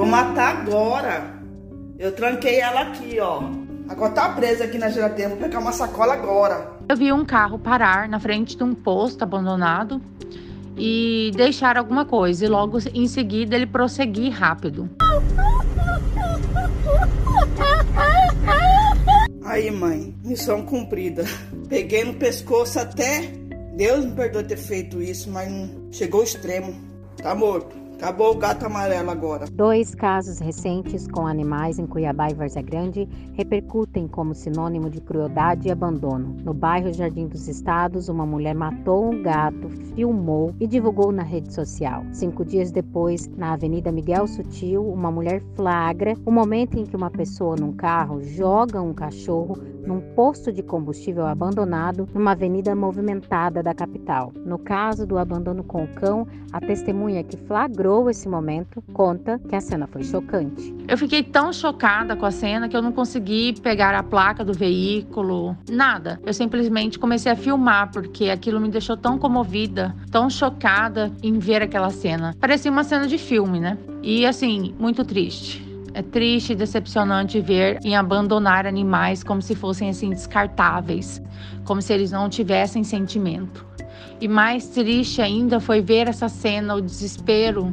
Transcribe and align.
Vou 0.00 0.08
matar 0.08 0.56
agora. 0.56 1.42
Eu 1.98 2.12
tranquei 2.12 2.58
ela 2.58 2.80
aqui, 2.80 3.20
ó. 3.20 3.42
Agora 3.86 4.10
tá 4.12 4.30
presa 4.30 4.64
aqui 4.64 4.78
na 4.78 4.88
geladeira. 4.88 5.28
Vou 5.28 5.38
pegar 5.38 5.58
uma 5.58 5.72
sacola 5.72 6.14
agora. 6.14 6.72
Eu 6.88 6.96
vi 6.96 7.12
um 7.12 7.22
carro 7.22 7.58
parar 7.58 8.08
na 8.08 8.18
frente 8.18 8.56
de 8.56 8.64
um 8.64 8.72
posto 8.74 9.22
abandonado 9.22 10.00
e 10.74 11.30
deixar 11.36 11.76
alguma 11.76 12.06
coisa. 12.06 12.46
E 12.46 12.48
logo 12.48 12.78
em 12.94 13.06
seguida 13.06 13.54
ele 13.54 13.66
prosseguir 13.66 14.32
rápido. 14.32 14.88
Aí, 19.44 19.70
mãe, 19.70 20.14
missão 20.24 20.62
cumprida. 20.62 21.26
Peguei 21.68 22.04
no 22.04 22.14
pescoço 22.14 22.80
até. 22.80 23.30
Deus 23.76 24.06
me 24.06 24.12
perdoe 24.12 24.44
ter 24.44 24.56
feito 24.56 25.02
isso, 25.02 25.30
mas 25.30 25.46
chegou 25.92 26.20
ao 26.20 26.24
extremo. 26.24 26.74
Tá 27.22 27.34
morto. 27.34 27.79
Acabou 28.00 28.32
o 28.32 28.34
gato 28.34 28.64
amarelo 28.64 29.10
agora. 29.10 29.44
Dois 29.52 29.94
casos 29.94 30.38
recentes 30.38 31.06
com 31.06 31.26
animais 31.26 31.78
em 31.78 31.86
Cuiabá 31.86 32.30
e 32.30 32.34
Várzea 32.34 32.62
Grande 32.62 33.06
repercutem 33.34 34.08
como 34.08 34.34
sinônimo 34.34 34.88
de 34.88 35.02
crueldade 35.02 35.68
e 35.68 35.70
abandono. 35.70 36.34
No 36.42 36.54
bairro 36.54 36.90
Jardim 36.94 37.26
dos 37.26 37.46
Estados, 37.46 38.08
uma 38.08 38.24
mulher 38.24 38.54
matou 38.54 39.12
um 39.12 39.22
gato, 39.22 39.68
filmou 39.94 40.54
e 40.58 40.66
divulgou 40.66 41.12
na 41.12 41.22
rede 41.22 41.52
social. 41.52 42.02
Cinco 42.10 42.42
dias 42.42 42.72
depois, 42.72 43.28
na 43.36 43.52
Avenida 43.52 43.92
Miguel 43.92 44.26
Sutil, 44.26 44.82
uma 44.82 45.10
mulher 45.10 45.42
flagra 45.54 46.16
o 46.24 46.30
momento 46.30 46.78
em 46.78 46.86
que 46.86 46.96
uma 46.96 47.10
pessoa 47.10 47.54
num 47.54 47.72
carro 47.72 48.22
joga 48.22 48.80
um 48.80 48.94
cachorro 48.94 49.58
num 49.86 50.00
posto 50.14 50.50
de 50.52 50.62
combustível 50.62 51.26
abandonado 51.26 52.08
numa 52.14 52.32
avenida 52.32 52.74
movimentada 52.74 53.62
da 53.62 53.74
capital. 53.74 54.32
No 54.44 54.58
caso 54.58 55.06
do 55.06 55.18
abandono 55.18 55.64
com 55.64 55.84
o 55.84 55.94
cão, 55.94 56.26
a 56.52 56.60
testemunha 56.60 57.24
que 57.24 57.36
flagrou 57.36 57.89
esse 58.08 58.28
momento 58.28 58.82
conta 58.92 59.38
que 59.48 59.56
a 59.56 59.60
cena 59.60 59.86
foi 59.86 60.04
chocante. 60.04 60.74
Eu 60.86 60.96
fiquei 60.96 61.22
tão 61.22 61.52
chocada 61.52 62.14
com 62.14 62.26
a 62.26 62.30
cena 62.30 62.68
que 62.68 62.76
eu 62.76 62.82
não 62.82 62.92
consegui 62.92 63.54
pegar 63.60 63.94
a 63.94 64.02
placa 64.02 64.44
do 64.44 64.52
veículo, 64.52 65.56
nada. 65.68 66.20
Eu 66.24 66.32
simplesmente 66.32 66.98
comecei 66.98 67.32
a 67.32 67.36
filmar 67.36 67.90
porque 67.90 68.30
aquilo 68.30 68.60
me 68.60 68.68
deixou 68.68 68.96
tão 68.96 69.18
comovida, 69.18 69.94
tão 70.10 70.30
chocada 70.30 71.10
em 71.22 71.38
ver 71.38 71.62
aquela 71.62 71.90
cena. 71.90 72.36
Parecia 72.38 72.70
uma 72.70 72.84
cena 72.84 73.06
de 73.06 73.18
filme, 73.18 73.58
né? 73.58 73.76
E 74.02 74.24
assim, 74.24 74.74
muito 74.78 75.04
triste. 75.04 75.69
É 75.92 76.02
triste 76.02 76.52
e 76.52 76.56
decepcionante 76.56 77.40
ver 77.40 77.78
em 77.84 77.96
abandonar 77.96 78.66
animais 78.66 79.24
como 79.24 79.42
se 79.42 79.54
fossem 79.54 79.90
assim 79.90 80.10
descartáveis, 80.10 81.20
como 81.64 81.82
se 81.82 81.92
eles 81.92 82.12
não 82.12 82.28
tivessem 82.28 82.84
sentimento. 82.84 83.66
E 84.20 84.28
mais 84.28 84.68
triste 84.68 85.20
ainda 85.20 85.58
foi 85.58 85.80
ver 85.80 86.06
essa 86.06 86.28
cena, 86.28 86.74
o 86.74 86.80
desespero 86.80 87.72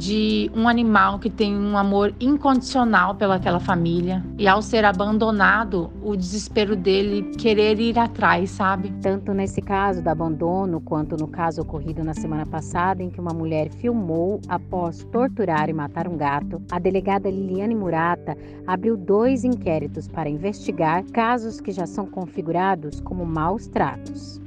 de 0.00 0.50
um 0.54 0.66
animal 0.66 1.18
que 1.18 1.28
tem 1.28 1.54
um 1.54 1.76
amor 1.76 2.14
incondicional 2.18 3.14
pelaquela 3.14 3.60
família 3.60 4.24
e 4.38 4.48
ao 4.48 4.62
ser 4.62 4.82
abandonado, 4.82 5.92
o 6.02 6.16
desespero 6.16 6.74
dele 6.74 7.34
querer 7.36 7.78
ir 7.78 7.98
atrás, 7.98 8.48
sabe? 8.48 8.90
Tanto 9.02 9.34
nesse 9.34 9.60
caso 9.60 10.00
do 10.00 10.08
abandono 10.08 10.80
quanto 10.80 11.18
no 11.18 11.28
caso 11.28 11.60
ocorrido 11.60 12.02
na 12.02 12.14
semana 12.14 12.46
passada 12.46 13.02
em 13.02 13.10
que 13.10 13.20
uma 13.20 13.34
mulher 13.34 13.68
filmou 13.68 14.40
após 14.48 15.04
torturar 15.12 15.68
e 15.68 15.74
matar 15.74 16.08
um 16.08 16.16
gato, 16.16 16.62
a 16.70 16.78
delegada 16.78 17.28
Liliane 17.28 17.74
Murata 17.74 18.38
abriu 18.66 18.96
dois 18.96 19.44
inquéritos 19.44 20.08
para 20.08 20.30
investigar 20.30 21.04
casos 21.12 21.60
que 21.60 21.72
já 21.72 21.86
são 21.86 22.06
configurados 22.06 23.02
como 23.02 23.26
maus 23.26 23.66
tratos. 23.66 24.40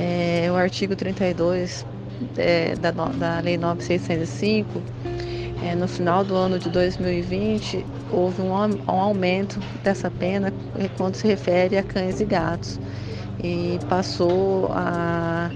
É, 0.00 0.50
o 0.50 0.56
artigo 0.56 0.96
32 0.96 1.84
é, 2.36 2.74
da, 2.76 2.90
da 2.90 3.40
Lei 3.40 3.56
9605, 3.56 4.82
é, 5.64 5.74
no 5.74 5.88
final 5.88 6.24
do 6.24 6.34
ano 6.34 6.58
de 6.58 6.68
2020, 6.68 7.84
houve 8.10 8.42
um, 8.42 8.52
um 8.52 9.00
aumento 9.00 9.58
dessa 9.82 10.10
pena 10.10 10.52
quando 10.96 11.14
se 11.14 11.26
refere 11.26 11.78
a 11.78 11.82
cães 11.82 12.20
e 12.20 12.24
gatos. 12.24 12.78
E 13.42 13.78
passou 13.88 14.68
a 14.72 15.50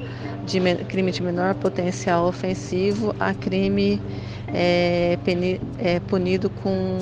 de 0.49 0.61
crime 0.87 1.13
de 1.13 1.23
menor 1.23 1.55
potencial 1.55 2.27
ofensivo 2.27 3.15
a 3.21 3.35
crime 3.35 4.01
é, 4.53 5.19
peni, 5.25 5.61
é, 5.79 6.01
punido 6.01 6.49
com 6.49 6.99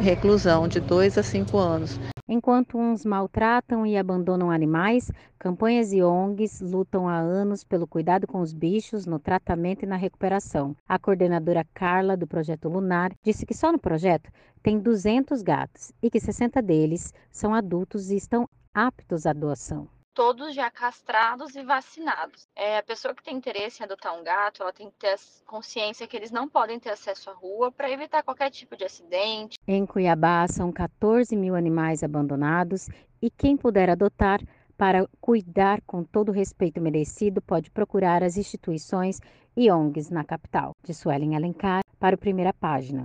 reclusão 0.00 0.66
de 0.66 0.80
2 0.80 1.18
a 1.18 1.22
5 1.22 1.58
anos. 1.58 2.00
Enquanto 2.32 2.78
uns 2.78 3.04
maltratam 3.04 3.84
e 3.84 3.96
abandonam 3.96 4.52
animais, 4.52 5.10
campanhas 5.36 5.92
e 5.92 6.00
ONGs 6.00 6.60
lutam 6.60 7.08
há 7.08 7.18
anos 7.18 7.64
pelo 7.64 7.88
cuidado 7.88 8.24
com 8.24 8.40
os 8.40 8.52
bichos, 8.52 9.04
no 9.04 9.18
tratamento 9.18 9.82
e 9.82 9.86
na 9.86 9.96
recuperação. 9.96 10.76
A 10.88 10.96
coordenadora 10.96 11.66
Carla, 11.74 12.16
do 12.16 12.28
Projeto 12.28 12.68
Lunar, 12.68 13.10
disse 13.20 13.44
que 13.44 13.52
só 13.52 13.72
no 13.72 13.80
projeto 13.80 14.30
tem 14.62 14.78
200 14.78 15.42
gatos 15.42 15.92
e 16.00 16.08
que 16.08 16.20
60 16.20 16.62
deles 16.62 17.12
são 17.32 17.52
adultos 17.52 18.12
e 18.12 18.16
estão 18.16 18.48
aptos 18.72 19.26
à 19.26 19.32
doação 19.32 19.88
todos 20.14 20.54
já 20.54 20.70
castrados 20.70 21.54
e 21.54 21.62
vacinados. 21.62 22.48
É, 22.54 22.78
a 22.78 22.82
pessoa 22.82 23.14
que 23.14 23.22
tem 23.22 23.36
interesse 23.36 23.80
em 23.82 23.84
adotar 23.84 24.18
um 24.18 24.24
gato, 24.24 24.62
ela 24.62 24.72
tem 24.72 24.90
que 24.90 24.96
ter 24.96 25.16
consciência 25.46 26.06
que 26.06 26.16
eles 26.16 26.30
não 26.30 26.48
podem 26.48 26.78
ter 26.78 26.90
acesso 26.90 27.30
à 27.30 27.32
rua 27.32 27.70
para 27.70 27.90
evitar 27.90 28.22
qualquer 28.22 28.50
tipo 28.50 28.76
de 28.76 28.84
acidente. 28.84 29.58
Em 29.66 29.86
Cuiabá, 29.86 30.46
são 30.48 30.72
14 30.72 31.34
mil 31.36 31.54
animais 31.54 32.02
abandonados 32.02 32.88
e 33.22 33.30
quem 33.30 33.56
puder 33.56 33.90
adotar 33.90 34.40
para 34.80 35.06
cuidar 35.20 35.82
com 35.82 36.02
todo 36.02 36.30
o 36.30 36.32
respeito 36.32 36.80
merecido, 36.80 37.42
pode 37.42 37.70
procurar 37.70 38.22
as 38.22 38.38
instituições 38.38 39.20
e 39.54 39.70
ONGs 39.70 40.08
na 40.08 40.24
capital. 40.24 40.74
De 40.82 40.94
Suelen 40.94 41.36
Alencar, 41.36 41.82
para 41.98 42.16
o 42.16 42.18
Primeira 42.18 42.50
Página. 42.54 42.98